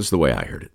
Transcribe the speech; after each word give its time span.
This 0.00 0.06
is 0.06 0.10
the 0.12 0.16
way 0.16 0.32
I 0.32 0.46
heard 0.46 0.62
it. 0.62 0.72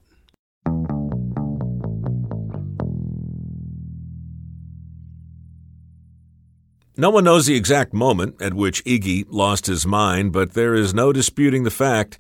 No 6.95 7.09
one 7.09 7.23
knows 7.23 7.47
the 7.47 7.55
exact 7.55 7.91
moment 7.91 8.39
at 8.39 8.53
which 8.53 8.83
Iggy 8.83 9.25
lost 9.27 9.65
his 9.65 9.83
mind, 9.87 10.31
but 10.31 10.53
there 10.53 10.75
is 10.75 10.93
no 10.93 11.11
disputing 11.11 11.63
the 11.63 11.71
fact 11.71 12.19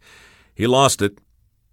he 0.55 0.65
lost 0.65 1.03
it. 1.03 1.19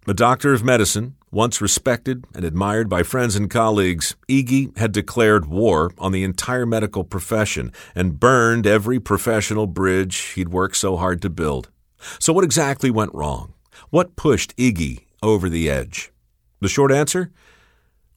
A 0.07 0.13
doctor 0.13 0.53
of 0.53 0.63
medicine, 0.63 1.15
once 1.31 1.59
respected 1.59 2.25
and 2.35 2.45
admired 2.45 2.87
by 2.87 3.01
friends 3.01 3.35
and 3.35 3.49
colleagues, 3.49 4.15
Iggy 4.29 4.77
had 4.77 4.91
declared 4.91 5.47
war 5.47 5.91
on 5.97 6.11
the 6.11 6.23
entire 6.23 6.67
medical 6.67 7.03
profession 7.03 7.71
and 7.95 8.19
burned 8.19 8.67
every 8.67 8.99
professional 8.99 9.65
bridge 9.65 10.15
he'd 10.35 10.49
worked 10.49 10.77
so 10.77 10.95
hard 10.95 11.23
to 11.23 11.29
build. 11.31 11.71
So, 12.19 12.33
what 12.33 12.43
exactly 12.43 12.91
went 12.91 13.15
wrong? 13.15 13.53
What 13.89 14.15
pushed 14.15 14.55
Iggy 14.57 15.02
over 15.23 15.49
the 15.49 15.69
edge? 15.69 16.11
The 16.59 16.69
short 16.69 16.91
answer? 16.91 17.31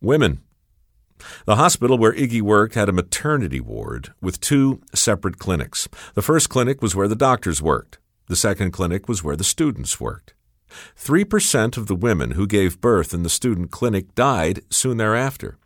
Women. 0.00 0.40
The 1.46 1.56
hospital 1.56 1.96
where 1.96 2.12
Iggy 2.12 2.42
worked 2.42 2.74
had 2.74 2.88
a 2.88 2.92
maternity 2.92 3.60
ward 3.60 4.12
with 4.20 4.40
two 4.40 4.82
separate 4.94 5.38
clinics. 5.38 5.88
The 6.14 6.22
first 6.22 6.50
clinic 6.50 6.82
was 6.82 6.94
where 6.94 7.08
the 7.08 7.16
doctors 7.16 7.62
worked. 7.62 7.98
The 8.28 8.36
second 8.36 8.72
clinic 8.72 9.08
was 9.08 9.24
where 9.24 9.36
the 9.36 9.44
students 9.44 9.98
worked. 10.00 10.34
3% 10.98 11.76
of 11.76 11.86
the 11.86 11.94
women 11.94 12.32
who 12.32 12.46
gave 12.46 12.80
birth 12.80 13.14
in 13.14 13.22
the 13.22 13.30
student 13.30 13.70
clinic 13.70 14.14
died 14.14 14.60
soon 14.68 14.96
thereafter. 14.96 15.58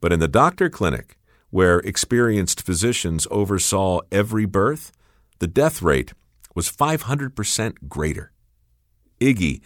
But 0.00 0.12
in 0.12 0.20
the 0.20 0.28
doctor 0.28 0.70
clinic, 0.70 1.18
where 1.50 1.80
experienced 1.80 2.62
physicians 2.62 3.26
oversaw 3.30 4.00
every 4.10 4.46
birth, 4.46 4.92
the 5.40 5.46
death 5.46 5.82
rate 5.82 6.12
was 6.54 6.70
500% 6.70 7.88
greater. 7.88 8.32
Iggy 9.20 9.60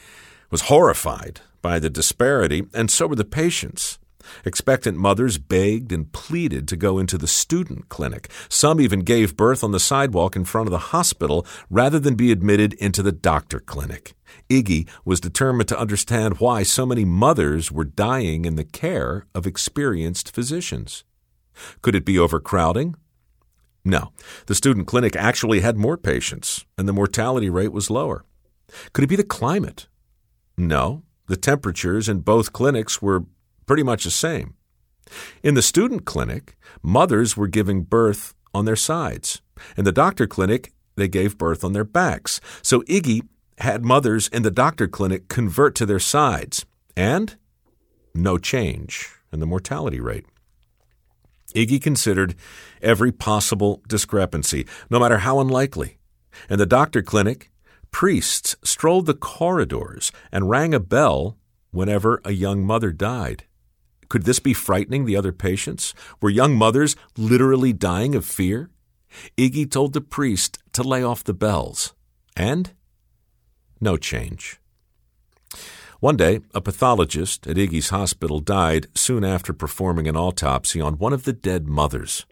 was 0.51 0.63
horrified 0.63 1.41
by 1.63 1.79
the 1.79 1.91
disparity, 1.91 2.67
and 2.73 2.91
so 2.91 3.07
were 3.07 3.17
the 3.17 3.25
patients. 3.25 3.99
Expectant 4.45 4.99
mothers 4.99 5.39
begged 5.39 5.93
and 5.93 6.13
pleaded 6.13 6.69
to 6.69 6.77
go 6.77 6.99
into 6.99 7.17
the 7.17 7.27
student 7.27 7.89
clinic. 7.89 8.31
Some 8.49 8.81
even 8.81 9.01
gave 9.01 9.37
birth 9.37 9.65
on 9.65 9.73
the 9.73 9.81
sidewalk 9.81 10.37
in 10.37 10.45
front 10.45 10.67
of 10.67 10.71
the 10.73 10.79
hospital 10.79 11.47
rather 11.71 11.99
than 11.99 12.15
be 12.15 12.33
admitted 12.33 12.75
into 12.75 13.03
the 13.03 13.13
doctor 13.13 13.61
clinic. 13.61 14.15
Iggy 14.51 14.89
was 15.05 15.21
determined 15.21 15.69
to 15.69 15.79
understand 15.79 16.41
why 16.41 16.63
so 16.63 16.85
many 16.85 17.05
mothers 17.05 17.73
were 17.73 17.85
dying 17.85 18.45
in 18.45 18.57
the 18.57 18.65
care 18.65 19.27
of 19.35 19.47
experienced 19.47 20.35
physicians. 20.35 21.05
Could 21.83 21.95
it 21.95 22.05
be 22.05 22.19
overcrowding? 22.19 22.95
No. 23.85 24.13
The 24.47 24.55
student 24.55 24.87
clinic 24.87 25.17
actually 25.17 25.61
had 25.61 25.77
more 25.77 25.97
patients, 25.97 26.65
and 26.77 26.87
the 26.87 26.93
mortality 26.93 27.49
rate 27.49 27.73
was 27.73 27.91
lower. 27.91 28.25
Could 28.93 29.05
it 29.05 29.09
be 29.09 29.17
the 29.17 29.25
climate? 29.25 29.89
No. 30.59 31.05
The 31.29 31.37
temperatures 31.37 32.09
in 32.09 32.21
both 32.21 32.53
clinics 32.53 33.01
were 33.01 33.25
pretty 33.67 33.83
much 33.83 34.05
the 34.05 34.11
same. 34.11 34.55
In 35.43 35.55
the 35.55 35.63
student 35.63 36.05
clinic, 36.05 36.57
mothers 36.83 37.37
were 37.37 37.47
giving 37.47 37.83
birth 37.83 38.35
on 38.53 38.65
their 38.65 38.77
sides. 38.77 39.41
In 39.77 39.85
the 39.85 39.93
doctor 39.93 40.27
clinic, 40.27 40.73
they 40.97 41.09
gave 41.09 41.39
birth 41.39 41.65
on 41.65 41.73
their 41.75 41.85
backs. 41.85 42.41
So 42.61 42.83
Iggy 42.83 43.23
had 43.59 43.85
mothers 43.85 44.29
in 44.29 44.43
the 44.43 44.51
doctor 44.51 44.89
clinic 44.89 45.29
convert 45.29 45.75
to 45.77 45.87
their 45.87 46.01
sides, 46.01 46.67
and 46.97 47.37
no 48.15 48.39
change 48.39 49.09
in 49.33 49.41
the 49.41 49.47
mortality 49.47 50.01
rate. 50.01 50.27
Iggy 51.55 51.81
considered 51.81 52.35
every 52.83 53.13
possible 53.13 53.83
discrepancy, 53.89 54.67
no 54.91 54.99
matter 54.99 55.19
how 55.19 55.41
unlikely. 55.41 55.99
In 56.51 56.59
the 56.59 56.67
doctor 56.67 57.03
clinic, 57.03 57.51
priests 57.91 58.57
strolled 58.63 59.07
the 59.07 59.15
corridors 59.15 60.13
and 60.33 60.51
rang 60.51 60.75
a 60.75 60.81
bell 60.81 61.37
whenever 61.71 62.21
a 62.25 62.33
young 62.33 62.65
mother 62.65 62.93
died. 62.93 63.45
Could 64.09 64.25
this 64.25 64.39
be 64.39 64.55
frightening 64.55 65.05
the 65.05 65.17
other 65.17 65.33
patients? 65.33 65.95
Were 66.21 66.31
young 66.31 66.57
mothers 66.57 66.97
literally 67.17 67.73
dying 67.73 68.15
of 68.15 68.25
fear? 68.25 68.71
Iggy 69.37 69.71
told 69.71 69.93
the 69.93 70.01
priest 70.01 70.59
to 70.73 70.83
lay 70.83 71.03
off 71.03 71.25
the 71.25 71.35
bells. 71.35 71.95
And 72.37 72.73
no 73.81 73.97
change. 73.97 74.61
One 76.01 76.17
day, 76.17 76.41
a 76.55 76.61
pathologist 76.61 77.47
at 77.47 77.57
Iggy's 77.57 77.89
hospital 77.89 78.39
died 78.39 78.87
soon 78.95 79.25
after 79.25 79.53
performing 79.53 80.07
an 80.07 80.17
autopsy 80.17 80.81
on 80.81 80.99
one 80.99 81.13
of 81.13 81.25
the 81.25 81.33
dead 81.33 81.67
mothers. 81.67 82.25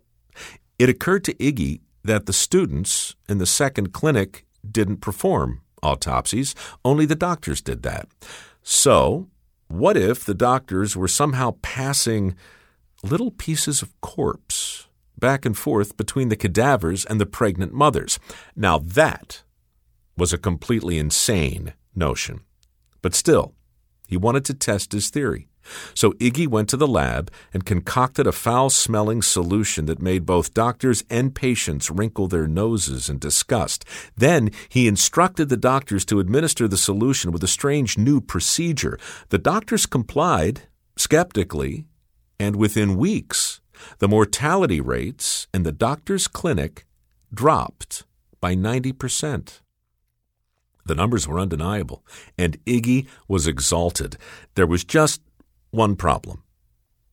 It 0.78 0.88
occurred 0.88 1.24
to 1.24 1.34
Iggy 1.34 1.80
that 2.04 2.26
the 2.26 2.32
students 2.32 3.16
in 3.28 3.38
the 3.38 3.46
second 3.46 3.92
clinic 3.92 4.45
didn't 4.72 4.98
perform 4.98 5.62
autopsies, 5.82 6.54
only 6.84 7.06
the 7.06 7.14
doctors 7.14 7.60
did 7.60 7.82
that. 7.82 8.08
So, 8.62 9.28
what 9.68 9.96
if 9.96 10.24
the 10.24 10.34
doctors 10.34 10.96
were 10.96 11.08
somehow 11.08 11.56
passing 11.62 12.34
little 13.02 13.30
pieces 13.30 13.82
of 13.82 13.98
corpse 14.00 14.88
back 15.18 15.44
and 15.44 15.56
forth 15.56 15.96
between 15.96 16.28
the 16.28 16.36
cadavers 16.36 17.04
and 17.04 17.20
the 17.20 17.26
pregnant 17.26 17.72
mothers? 17.72 18.18
Now, 18.54 18.78
that 18.78 19.42
was 20.16 20.32
a 20.32 20.38
completely 20.38 20.98
insane 20.98 21.74
notion. 21.94 22.40
But 23.02 23.14
still, 23.14 23.54
he 24.08 24.16
wanted 24.16 24.44
to 24.46 24.54
test 24.54 24.92
his 24.92 25.10
theory. 25.10 25.48
So 25.94 26.12
Iggy 26.12 26.46
went 26.46 26.68
to 26.70 26.76
the 26.76 26.86
lab 26.86 27.30
and 27.52 27.64
concocted 27.64 28.26
a 28.26 28.32
foul 28.32 28.70
smelling 28.70 29.22
solution 29.22 29.86
that 29.86 30.02
made 30.02 30.26
both 30.26 30.54
doctors 30.54 31.04
and 31.10 31.34
patients 31.34 31.90
wrinkle 31.90 32.28
their 32.28 32.46
noses 32.46 33.08
in 33.08 33.18
disgust. 33.18 33.84
Then 34.16 34.50
he 34.68 34.88
instructed 34.88 35.48
the 35.48 35.56
doctors 35.56 36.04
to 36.06 36.20
administer 36.20 36.68
the 36.68 36.76
solution 36.76 37.32
with 37.32 37.42
a 37.42 37.48
strange 37.48 37.98
new 37.98 38.20
procedure. 38.20 38.98
The 39.30 39.38
doctors 39.38 39.86
complied, 39.86 40.62
skeptically, 40.96 41.86
and 42.38 42.56
within 42.56 42.96
weeks, 42.96 43.60
the 43.98 44.08
mortality 44.08 44.80
rates 44.80 45.46
in 45.52 45.62
the 45.62 45.72
doctor's 45.72 46.28
clinic 46.28 46.86
dropped 47.32 48.04
by 48.40 48.54
90%. 48.54 49.60
The 50.86 50.94
numbers 50.94 51.26
were 51.26 51.40
undeniable, 51.40 52.04
and 52.38 52.64
Iggy 52.64 53.08
was 53.26 53.48
exalted. 53.48 54.16
There 54.54 54.68
was 54.68 54.84
just 54.84 55.20
one 55.76 55.94
problem. 55.94 56.42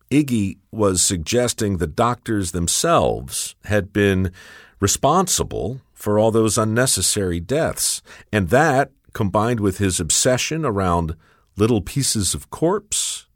Iggy 0.10 0.58
was 0.72 1.02
suggesting 1.02 1.78
the 1.78 1.88
doctors 1.88 2.52
themselves 2.52 3.56
had 3.66 3.92
been 3.92 4.32
responsible 4.80 5.82
for 5.94 6.18
all 6.18 6.32
those 6.32 6.58
unnecessary 6.58 7.40
deaths, 7.40 8.02
and 8.32 8.50
that, 8.50 8.92
combined 9.14 9.60
with 9.60 9.78
his 9.78 10.00
obsession 10.00 10.66
around 10.66 11.16
little 11.58 11.82
pieces 11.82 12.34
of 12.34 12.50
corpse, 12.50 13.28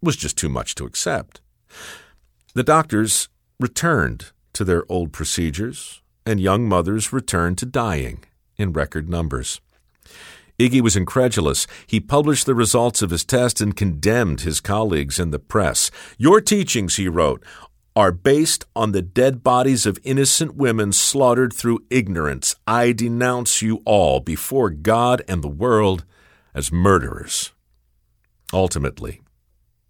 was 0.00 0.16
just 0.16 0.36
too 0.36 0.48
much 0.48 0.74
to 0.74 0.84
accept. 0.84 1.40
The 2.54 2.62
doctors 2.62 3.28
returned 3.60 4.32
to 4.52 4.64
their 4.64 4.84
old 4.90 5.12
procedures, 5.12 6.02
and 6.24 6.40
young 6.40 6.68
mothers 6.68 7.12
returned 7.12 7.58
to 7.58 7.66
dying 7.66 8.24
in 8.56 8.72
record 8.72 9.08
numbers. 9.08 9.60
Iggy 10.58 10.80
was 10.80 10.96
incredulous. 10.96 11.66
He 11.86 12.00
published 12.00 12.44
the 12.44 12.54
results 12.54 13.00
of 13.00 13.10
his 13.10 13.24
test 13.24 13.60
and 13.60 13.76
condemned 13.76 14.40
his 14.40 14.60
colleagues 14.60 15.20
in 15.20 15.30
the 15.30 15.38
press. 15.38 15.90
Your 16.18 16.40
teachings, 16.40 16.96
he 16.96 17.08
wrote, 17.08 17.44
are 17.94 18.12
based 18.12 18.64
on 18.76 18.92
the 18.92 19.02
dead 19.02 19.42
bodies 19.42 19.86
of 19.86 19.98
innocent 20.04 20.54
women 20.54 20.92
slaughtered 20.92 21.52
through 21.52 21.84
ignorance. 21.90 22.54
I 22.66 22.92
denounce 22.92 23.62
you 23.62 23.82
all 23.84 24.20
before 24.20 24.70
God 24.70 25.22
and 25.28 25.42
the 25.42 25.48
world 25.48 26.04
as 26.54 26.72
murderers. 26.72 27.52
Ultimately, 28.52 29.20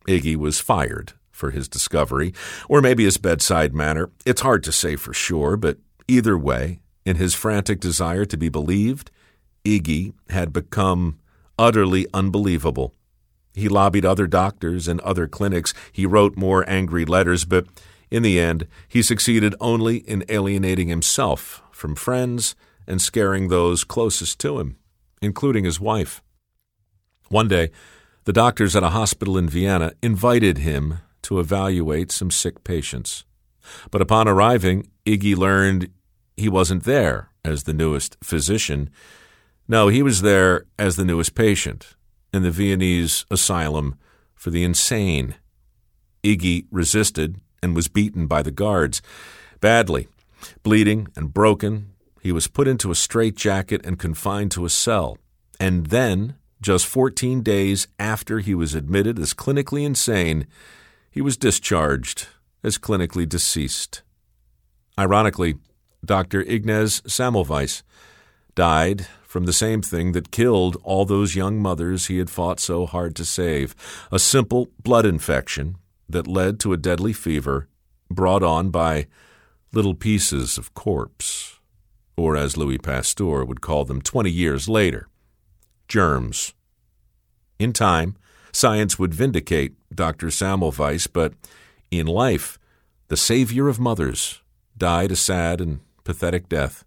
Iggy 0.07 0.37
was 0.37 0.61
fired 0.61 1.13
for 1.31 1.51
his 1.51 1.69
discovery, 1.69 2.35
or 2.69 2.81
maybe 2.81 3.05
his 3.05 3.17
bedside 3.17 3.75
manner. 3.75 4.11
It's 4.27 4.41
hard 4.41 4.65
to 4.65 4.73
say 4.73 4.97
for 4.97 5.15
sure, 5.15 5.57
but 5.57 5.79
either 6.09 6.37
way, 6.37 6.81
in 7.05 7.17
his 7.17 7.35
frantic 7.35 7.79
desire 7.81 8.25
to 8.25 8.37
be 8.37 8.49
believed, 8.49 9.11
Iggy 9.65 10.13
had 10.31 10.53
become 10.53 11.19
utterly 11.59 12.07
unbelievable. 12.15 12.95
He 13.55 13.69
lobbied 13.69 14.05
other 14.05 14.27
doctors 14.27 14.87
and 14.89 15.01
other 15.01 15.27
clinics. 15.27 15.75
He 15.93 16.07
wrote 16.07 16.37
more 16.37 16.69
angry 16.69 17.05
letters, 17.05 17.45
but 17.45 17.67
in 18.11 18.23
the 18.23 18.39
end, 18.39 18.67
he 18.87 19.03
succeeded 19.03 19.55
only 19.61 19.99
in 19.99 20.25
alienating 20.29 20.89
himself 20.89 21.63
from 21.73 21.95
friends 21.95 22.55
and 22.87 23.03
scaring 23.03 23.49
those 23.49 23.85
closest 23.85 24.39
to 24.41 24.61
him, 24.61 24.77
including 25.21 25.65
his 25.65 25.81
wife. 25.81 26.23
One 27.29 27.49
day, 27.49 27.71
The 28.29 28.35
doctors 28.35 28.77
at 28.77 28.83
a 28.83 28.91
hospital 28.91 29.39
in 29.39 29.49
Vienna 29.49 29.95
invited 30.03 30.59
him 30.59 30.99
to 31.23 31.41
evaluate 31.41 32.13
some 32.13 32.31
sick 32.31 32.63
patients. 32.63 33.25
But 33.91 34.03
upon 34.03 34.29
arriving, 34.29 34.91
Iggy 35.07 35.35
learned 35.35 35.89
he 36.37 36.51
wasn't 36.51 36.85
there 36.85 37.31
as 37.43 37.63
the 37.63 37.73
newest 37.73 38.19
physician. 38.23 38.91
No, 39.69 39.89
he 39.89 40.03
was 40.03 40.23
there 40.23 40.65
as 40.79 40.97
the 40.97 41.05
newest 41.05 41.35
patient 41.35 41.95
in 42.33 42.43
the 42.43 42.51
Viennese 42.51 43.27
asylum 43.31 43.97
for 44.35 44.49
the 44.51 44.65
insane. 44.65 45.35
Iggy 46.25 46.67
resisted 46.71 47.37
and 47.63 47.77
was 47.77 47.89
beaten 47.89 48.27
by 48.27 48.43
the 48.43 48.51
guards. 48.51 49.03
Badly. 49.61 50.09
Bleeding 50.63 51.09
and 51.17 51.35
broken, 51.35 51.91
he 52.23 52.33
was 52.33 52.47
put 52.47 52.69
into 52.69 52.91
a 52.91 52.95
straitjacket 52.95 53.85
and 53.85 53.99
confined 53.99 54.53
to 54.53 54.65
a 54.65 54.71
cell. 54.71 55.19
And 55.61 55.89
then, 55.89 56.37
just 56.63 56.87
14 56.87 57.43
days 57.43 57.89
after 57.99 58.39
he 58.39 58.55
was 58.55 58.75
admitted 58.75 59.19
as 59.19 59.35
clinically 59.35 59.85
insane, 59.85 60.47
he 61.11 61.21
was 61.21 61.37
discharged 61.37 62.29
as 62.63 62.79
clinically 62.79 63.29
deceased. 63.29 64.03
Ironically, 64.99 65.57
Dr. 66.05 66.41
Ignaz 66.43 67.03
Semmelweis 67.03 67.83
died 68.59 69.07
from 69.23 69.45
the 69.45 69.53
same 69.53 69.81
thing 69.81 70.11
that 70.11 70.33
killed 70.33 70.77
all 70.83 71.05
those 71.05 71.37
young 71.37 71.63
mothers 71.63 72.09
he 72.09 72.19
had 72.19 72.29
fought 72.29 72.59
so 72.59 72.87
hard 72.87 73.15
to 73.15 73.25
save 73.25 73.73
a 74.11 74.19
simple 74.19 74.67
blood 74.83 75.07
infection 75.07 75.77
that 76.09 76.27
led 76.27 76.59
to 76.59 76.73
a 76.73 76.77
deadly 76.77 77.13
fever 77.13 77.69
brought 78.11 78.43
on 78.43 78.69
by 78.69 79.07
little 79.73 79.95
pieces 79.95 80.59
of 80.59 80.75
corpse, 80.75 81.61
or 82.17 82.37
as 82.37 82.57
Louis 82.57 82.79
Pasteur 82.79 83.45
would 83.45 83.61
call 83.61 83.85
them 83.85 84.03
20 84.03 84.29
years 84.29 84.69
later, 84.69 85.07
germs. 85.87 86.53
In 87.61 87.73
time, 87.73 88.17
science 88.51 88.99
would 88.99 89.15
vindicate 89.15 89.77
Dr. 89.95 90.33
Semmelweis, 90.33 91.07
but 91.13 91.33
in 91.93 92.09
life, 92.09 92.59
the 93.07 93.17
savior 93.17 93.69
of 93.69 93.79
mothers 93.79 94.43
died 94.77 95.13
a 95.13 95.17
sad 95.17 95.61
and 95.61 95.79
pathetic 96.03 96.49
death. 96.49 96.85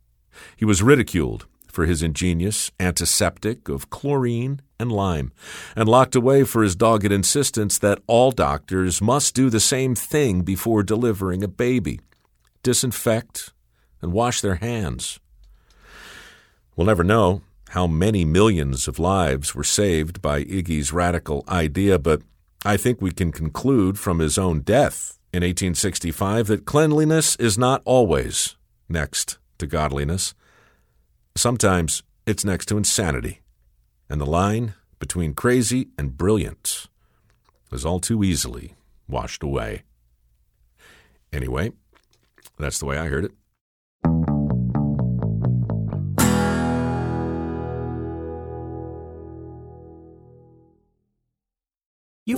He 0.58 0.66
was 0.66 0.84
ridiculed 0.84 1.46
for 1.72 1.86
his 1.86 2.04
ingenious 2.04 2.72
antiseptic 2.80 3.70
of 3.70 3.90
chlorine 3.90 4.62
and 4.80 4.92
lime, 4.92 5.32
and 5.76 5.88
locked 5.88 6.16
away 6.16 6.44
for 6.44 6.64
his 6.64 6.76
dogged 6.76 7.12
insistence 7.12 7.78
that 7.80 8.00
all 8.08 8.32
doctors 8.32 9.02
must 9.02 9.34
do 9.34 9.50
the 9.50 9.60
same 9.60 9.96
thing 9.96 10.42
before 10.42 10.84
delivering 10.84 11.44
a 11.44 11.48
baby 11.48 12.00
disinfect 12.64 13.54
and 14.02 14.14
wash 14.14 14.42
their 14.42 14.56
hands. 14.56 15.20
We'll 16.76 16.88
never 16.88 17.04
know 17.04 17.42
how 17.70 17.88
many 17.88 18.26
millions 18.26 18.88
of 18.88 19.00
lives 19.00 19.56
were 19.56 19.64
saved 19.64 20.22
by 20.22 20.44
Iggy's 20.44 20.92
radical 20.92 21.44
idea, 21.48 21.98
but 21.98 22.22
I 22.66 22.78
think 22.78 23.02
we 23.02 23.12
can 23.12 23.32
conclude 23.32 23.98
from 23.98 24.20
his 24.20 24.38
own 24.38 24.62
death 24.62 25.18
in 25.34 25.42
1865 25.42 26.48
that 26.48 26.66
cleanliness 26.66 27.36
is 27.38 27.58
not 27.58 27.82
always 27.86 28.58
next 28.90 29.38
to 29.58 29.68
godliness. 29.68 30.34
Sometimes 31.36 32.04
it's 32.26 32.46
next 32.46 32.68
to 32.68 32.78
insanity, 32.78 33.42
and 34.10 34.20
the 34.20 34.26
line 34.26 34.74
between 35.00 35.34
crazy 35.34 35.88
and 35.98 36.18
brilliant 36.18 36.88
is 37.72 37.86
all 37.86 38.00
too 38.00 38.24
easily 38.24 38.76
washed 39.08 39.42
away. 39.42 39.84
Anyway, 41.34 41.72
that's 42.58 42.80
the 42.80 42.86
way 42.86 42.98
I 42.98 43.08
heard 43.08 43.26
it. 43.26 43.32